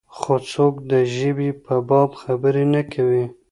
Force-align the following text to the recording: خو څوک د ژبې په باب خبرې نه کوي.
خو 0.17 0.33
څوک 0.51 0.73
د 0.91 0.93
ژبې 1.15 1.49
په 1.65 1.75
باب 1.89 2.09
خبرې 2.21 2.65
نه 2.73 2.81
کوي. 2.93 3.25